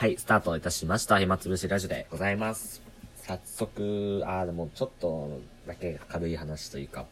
[0.00, 1.18] はい、スタートいたしました。
[1.18, 2.80] 暇つぶしラジオでございます。
[3.16, 5.28] 早速、あー、でもちょっと
[5.66, 7.04] だけ軽い話というか、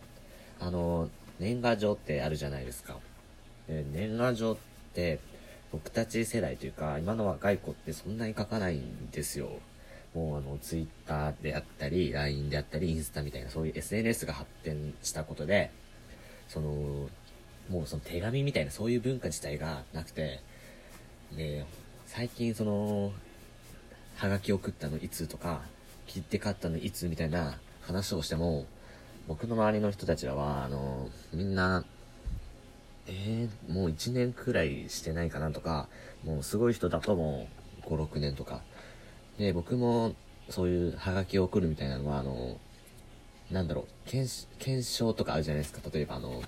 [0.59, 2.97] あの、年賀状ってあるじゃないですか。
[3.69, 4.57] で年賀状っ
[4.95, 5.21] て、
[5.71, 9.51] 僕たち世代というか、今の若い子ってそんなに書かないんですよ。
[10.15, 15.71] もうあの、ツイッターであったり、LINE であったり、インスタみたいな、そういう SNS が発展したことで、
[16.49, 16.71] その、
[17.69, 20.41] もうその手紙みたいな、そういう文化自体がなくて、
[21.37, 21.67] で、
[22.09, 23.13] 最近その、
[24.17, 25.61] はがき送ったのいつとか、
[26.07, 28.65] 切って買ったのいつみたいな話をしても、
[29.29, 31.85] 僕の周りの人たちらは、あの、みんな、
[33.07, 35.87] えー、もう1年くらいしてないかなとか、
[36.25, 37.47] もうすごい人だとも
[37.85, 38.63] う5、6年とか。
[39.39, 40.15] で、僕も
[40.49, 42.57] そういうハガキを送るみたいなのは、あの、
[43.51, 45.83] なんだろう、検検証とかあるじゃないですか。
[45.93, 46.43] 例えばあの、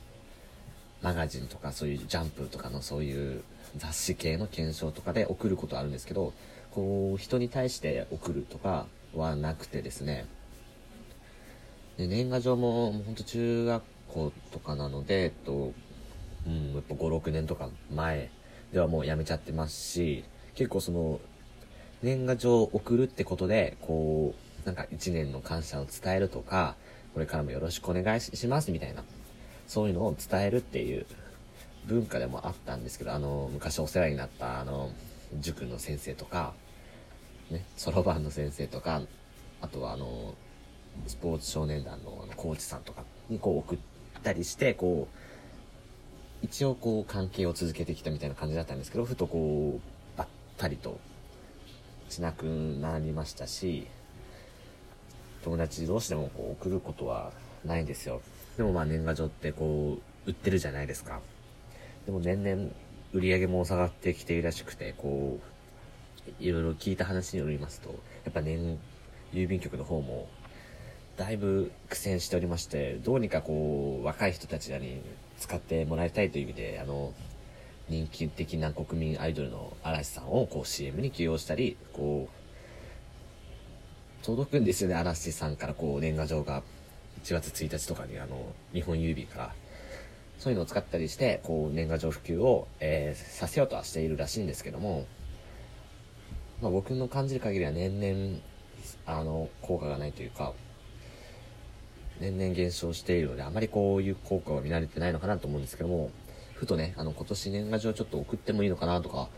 [1.03, 3.43] マガジンとかそういうジャンプとかのそういう
[3.77, 6.33] 雑誌系の検証とかで送ることあるんですけど、
[6.73, 10.27] こう、人に対して送るとかはなくてですね。
[11.97, 15.73] で、年賀状も、もうほんと中学校とかなので、えっと、
[16.47, 18.31] うん、やっぱ5、6年とか前
[18.73, 21.21] ではもうやめちゃってますし、結構その、
[22.03, 26.77] 年賀状を送るってことで、こう、なんか1年の感謝を伝えるとか、
[27.15, 29.05] これからもよろしくお願いしますみたいな、
[29.71, 31.07] そういうのを伝えるっていう
[31.87, 34.91] 文化でもあったんですけど、あの、昔お世話になった、あの、
[35.39, 36.55] 塾の先生とか、
[37.53, 39.01] ね、そろばんの先生とか、
[39.61, 40.35] あとはあの、
[41.07, 43.79] スポーツ少年団のあのコーチさんとかにこう送っ
[44.25, 45.07] たりして、こ
[46.43, 50.99] う、一応こう関係を続けてきたみたいな感じだったんですけど、ふとこう、ばったりと
[52.09, 53.87] しなくなりましたし、
[55.45, 57.31] 友達同士でもこう送ることは
[57.65, 58.21] ないんですよ。
[58.61, 61.21] でもまあ年賀状ってこう、売ってるじゃないですか。
[62.05, 62.71] でも年々
[63.15, 65.39] 売り上げも下がってきているらしくて、こ
[66.39, 67.95] う、いろいろ聞いた話によりますと、や
[68.29, 68.79] っぱ年、
[69.33, 70.29] 郵便局の方も、
[71.17, 75.01] だいぶ苦戦しておりまして、どうにかこう、若い人たちに
[75.39, 77.15] 使ってもらいたいという意味で、あの、
[77.89, 82.29] 人気的な国民アイドルの嵐さんをこう CM に起用したり、こ
[84.23, 86.63] う、届くんですよね、嵐さんからこう年賀状が
[87.25, 89.55] 1月1日とかにあの、日本郵便から
[90.39, 95.07] そういうのを使ったりして、こう、年賀状普及を、えー、させようとはしているらしいんですけども、
[96.63, 98.41] まあ、僕の感じる限りは年々、
[99.05, 100.55] あの、効果がないというか、
[102.21, 106.11] 年々減少しているので、あまりこういう効果は見られてないのかなと思うんですけども、
[106.55, 109.29] ふとね、あの、今年年賀状ちょっと送ってもいいのかなとか、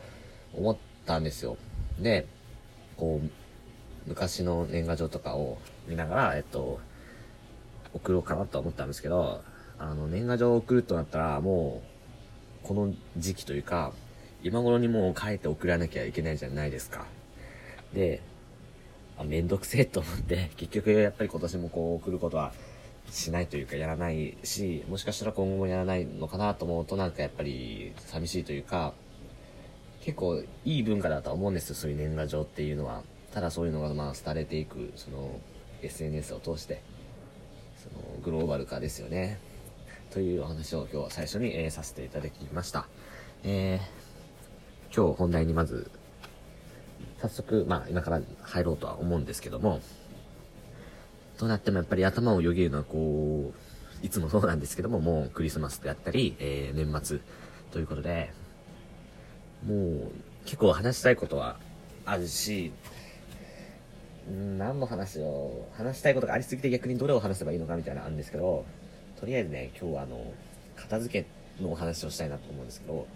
[0.54, 0.76] 思っ
[1.06, 1.56] たんですよ。
[1.98, 2.26] で、
[2.96, 3.28] こう、
[4.06, 6.80] 昔の年賀状とかを見ながら、えっと、
[7.94, 9.42] 送ろうかなと思ったんですけど、
[9.78, 11.82] あの、年賀状を送るとなったら、も
[12.64, 13.92] う、この時期というか、
[14.44, 17.06] 今頃にもう書いて送らなきゃいけないじゃないですか。
[17.92, 18.20] で、
[19.18, 22.52] あめんどくせえと思って、 結局やっぱり今年もこう送ることは
[23.10, 28.94] しないというかやらないし、もしかしたら今後もやらないのかなと思うとなんかやっぱり寂しいというか、
[30.00, 33.02] 結構いい文化だと思うんですよ、そういう年賀状っていうのは。
[33.32, 35.40] ただそういうのがまあ廃れていく、その
[35.82, 36.82] SNS を通して、
[37.82, 39.40] そのグローバル化ですよね。
[40.10, 42.86] というお話を今日は最初に、えー、させていただきました。
[43.42, 45.90] えー、今日本題にまず、
[47.20, 49.80] 早速、まあ今から入ろうとは思うんですけども、
[51.38, 57.18] となってもやっぱり頭をよぎるのはこう、いつもそうなんですけども、もうクリスマスであったり、えー、年末
[57.72, 58.32] ということで、
[59.66, 60.12] もう
[60.44, 61.58] 結構話したいことは
[62.04, 62.72] あるし、
[64.30, 68.64] 何の話を、話したいことがありすぎて逆にどれを話せばいいのかみたいなのあるんですけど、
[69.18, 70.32] とりあえずね、今日はあの、
[70.76, 73.06] 片付けのお話をしたいなと思うんですけど、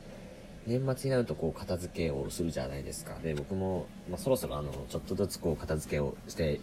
[0.66, 3.16] 年末になるとこう片付けをするじゃないですか。
[3.22, 6.60] で、僕も、まあ、そろそろあの、ちょっとずつこう片付けをして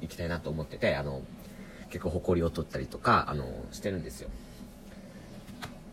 [0.00, 1.22] いきたいなと思ってて、あの、
[1.90, 4.30] 結構埃を取ったりとか、あの、してるんですよ。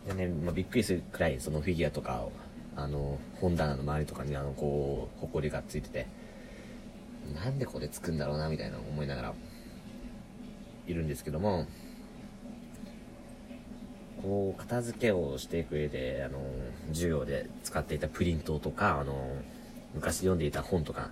[0.08, 2.32] でね、まあ、びっくりするくらいそのフィギュアとかを、
[2.74, 6.06] あの、本棚の周りとかにあの、こう、埃がついてて、
[7.34, 9.34] なんでこれつくんだろうな、みたいな思いながら、
[10.86, 11.66] いるんですけども、
[14.20, 16.40] こう、片付けをしていく上で、あの、
[16.88, 19.36] 授業で使っていたプリントとか、あの、
[19.94, 21.10] 昔読んでいた本とか、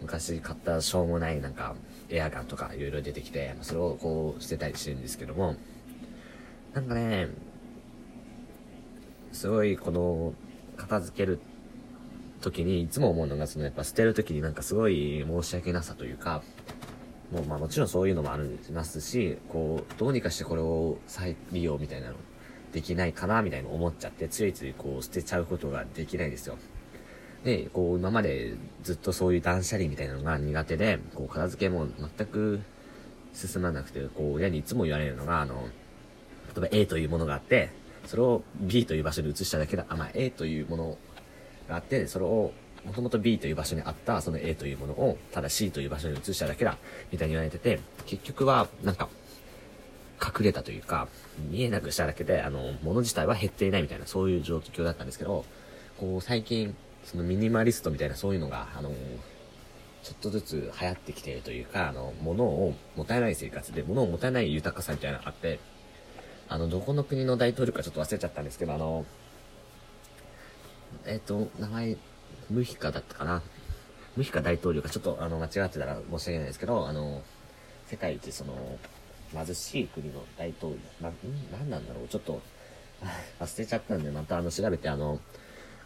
[0.00, 1.74] 昔買ったしょうもないなんか、
[2.10, 5.56] エアガンとかいろいろ出てきて、それをこう捨てたりしてるんですけども、
[6.74, 7.28] なんかね、
[9.32, 10.34] すごいこの、
[10.76, 11.53] 片付けるって
[12.44, 16.42] 時にいつも思うのが、そのやっぱ捨てる時になんかすごい申し訳なさというか、
[17.32, 22.14] もうまあもちろんそういうのもありますし、こう、どうにかしてこれを再利用みたいなの
[22.72, 26.56] できないかなみたいな思っちゃって、ついついこう捨てちゃうことができないですよ。
[27.44, 31.86] で、こう、今までずっとそういう断捨離みたいなのが苦手で、こう、片付けも
[32.16, 32.60] 全く
[33.32, 35.68] 進まなくて、こう、親にいつも言われるのが、あの、
[36.54, 37.70] 例えば A というものがあって、
[38.06, 40.98] それを B という場所に移しただけだ、あ、まあ、A というものを
[41.68, 42.52] があって、それを、
[42.84, 46.76] もともと B という場所にあった、その A というものを、ただ C という場所に移しただけだ、
[47.10, 49.08] みたいに言われてて、結局は、なんか、
[50.22, 51.08] 隠れたというか、
[51.50, 55.44] 見えなくしただけで、あの、物自体は減っていないみたいな、そういう状況だったんですけど、
[55.98, 56.74] こう、最近、
[57.04, 58.90] そのミニマリストみたいなそういうのが、あの、
[60.02, 65.58] ちょっとずつ流行ってきているというか、あの、物を持たない生活で、物を持たない豊かさみたいなのがあって、
[66.48, 69.06] あの、どこの国の大統領かちょっと忘れちゃったんですけど、あの、
[71.06, 71.96] えっ、ー、と、名前、
[72.50, 73.42] ムヒカだったかな。
[74.16, 77.22] ムヒカ大統領がちょっとあの間違ってたら申し訳ないですけど、あの、
[77.86, 78.78] 世界一その、
[79.32, 81.12] 貧しい国の大統領、な、ん
[81.50, 82.40] なんなんだろう、ちょっと、
[83.40, 85.20] 忘れちゃったんで、またあの、調べてあの、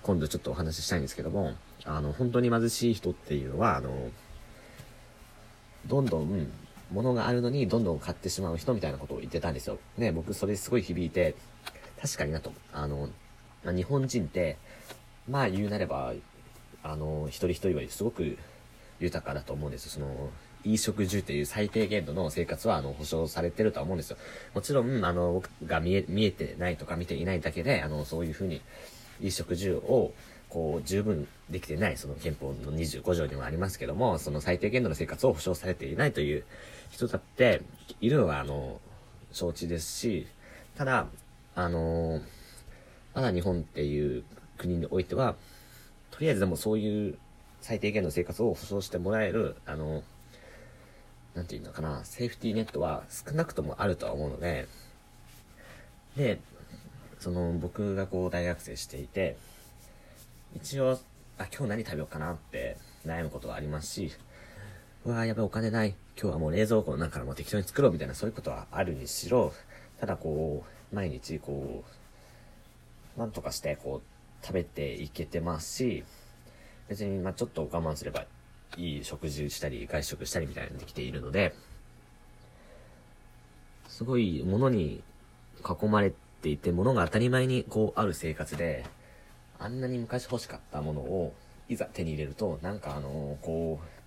[0.02, 1.54] 今度ちょっとお話ししたいんですけども、
[1.84, 4.10] あの、本当に貧しい人っていうのは、あの、
[5.86, 6.50] どんどん
[6.90, 9.78] 物があるのにどんどん買ってしまう人みたいなことを言ってたんですよ。
[9.96, 11.34] ね、僕それすごい響いて、
[12.00, 12.52] 確かになと。
[12.72, 13.08] あの、
[13.64, 14.56] まあ、日本人って、
[15.28, 16.12] まあ言うなれば、
[16.82, 18.38] あの、一人一人はすごく
[19.00, 19.90] 豊かだと思うんです。
[19.90, 20.30] その、
[20.62, 24.16] 衣食住という最低限度の生活は、あの、保障されてるとは思うんですよ。
[24.54, 28.60] もちろん、あの、僕が見え、見えてないとか見ていないだけで、あの、そういうふうに、
[29.18, 30.12] 衣食住を、
[30.48, 36.44] こう、十分できてない、その憲法の25条にもありますけども、その最低限度の生活を保障されていないという
[36.90, 37.62] 人だって、
[38.00, 38.80] いるのは、あの、
[39.32, 40.26] 承知ですし、
[40.76, 41.06] ただ、
[41.54, 42.20] あの、
[43.14, 44.24] まだ日本っていう
[44.58, 45.36] 国においては、
[46.10, 47.18] とりあえずでもそういう
[47.60, 50.02] 最低限の生活を保障してもらえる、あの、
[51.34, 54.66] なんていうのかな、セーフティーネットは少なくともあるとは思うので、
[56.16, 56.40] で、
[57.20, 59.36] その僕がこう大学生していて、
[60.56, 60.98] 一応、
[61.38, 62.76] あ、今日何食べようかなって
[63.06, 64.12] 悩むことはありますし、
[65.04, 65.94] うわーやべお金ない。
[66.20, 69.52] 今日はもう冷蔵庫の中からも適当に作ろうみたいなそういうことはあるにしろ、
[70.00, 71.84] ただこう、毎日こ
[73.16, 76.04] う、なんとかしてこう、食べていけてますし、
[76.88, 78.24] 別にまあちょっと我慢すれば
[78.76, 81.54] いい食事したり、外食したりみたいにできているので、
[83.88, 85.02] すごい物に
[85.58, 86.12] 囲まれ
[86.42, 88.84] ていて、物が当たり前にこうある生活で、
[89.58, 91.34] あんなに昔欲しかったものを、
[91.68, 93.98] いざ手に入れると、なんかあの、こう、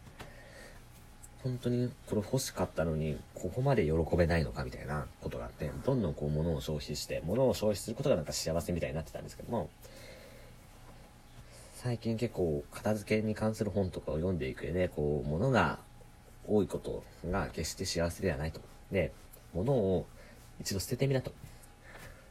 [1.43, 9.69] 本当にこれ欲しかったのに、ここまで喜べないのかみたいなことがあって、どんどんこう物を消費して、物を消費することがなんか幸せみたいになってたんですけども、
[11.83, 15.79] 最近結構片付けに関する本とかを読んでいく上で、こう、物が
[16.47, 18.61] 多いことが決して幸せではないと。
[18.91, 19.11] で、
[19.51, 20.05] 物を
[20.59, 21.33] 一度捨ててみなと。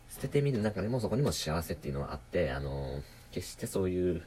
[0.08, 3.02] 捨ててみる中でもそこにも幸せっていうのはあって、あの、
[3.32, 4.22] 決してそういう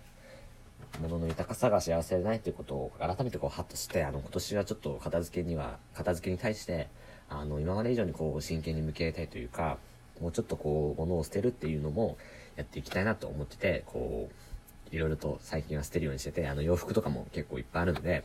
[1.02, 6.90] ものの豊かさが幸せでないということを改めてこうハッとして、あの、今年はちょっと片付けには、片付けに対して、
[7.30, 9.78] あの、今まで以上にこう真剣に向き合いたいというか、
[10.20, 12.18] もうちょっとこう、物を捨てるっていうのも
[12.58, 14.53] やっていきたいなと思ってて、こう、
[14.94, 18.24] いろいろと最近は捨てるようにしてて、あの洋服とかも結構いっぱいあるので、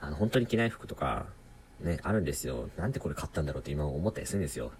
[0.00, 1.26] あの本当に着ない服とか、
[1.80, 2.68] ね、あるんですよ。
[2.76, 4.70] なんでこれ買ったんだろうって今思ったりするんですよ。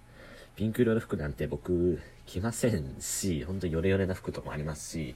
[0.55, 5.15] ピンク色の服なんて僕着ませんし、ほんとヨレヨレな服とかもありますし、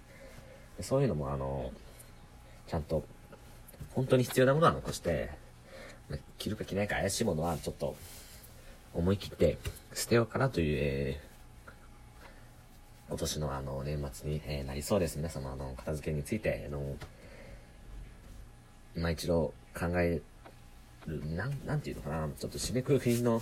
[0.82, 1.72] そういうのもあの、
[2.68, 3.06] ちゃんと、
[3.94, 5.30] 本当に必要なものは残して、
[6.38, 7.96] 着るか着ないか怪しいものはちょっと
[8.94, 9.58] 思い切って
[9.94, 11.27] 捨てようかなという、え
[13.10, 15.18] 今年のあの、年末に、え、なりそうです。
[15.18, 16.96] 皆様、あの、片付けについて、あの、
[18.96, 20.22] 今一度考え
[21.06, 23.42] る、なん、なんていうのかな、ちょっと締めくくりの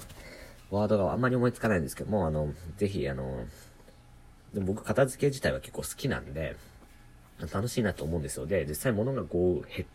[0.70, 3.46] ワードがあんまり思いつかないんですけども、あの、ぜひ、あの、
[4.54, 6.56] でも僕、片付け自体は結構好きなんで、
[7.52, 8.46] 楽しいなと思うんですよ。
[8.46, 9.86] で、実際物がこう、減っ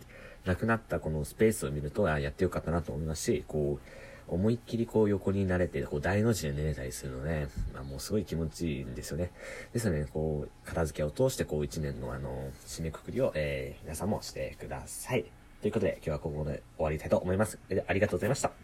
[0.44, 3.86] なくなったこのスペースを見ると、あやってよかったなと思いますし、こう、
[4.30, 9.30] 思いっきりこう横に慣れて、こう大の字で寝れたりするので、まあもうすごい気持ちいいんですよね。
[9.72, 15.25] ですので、こう、片付けを通してこう一年のあの、締めくくりを、えー、皆さんもしてください。
[15.60, 17.58] ということで、今日はここで終わりたいと思います。
[17.87, 18.60] ありがとうございました。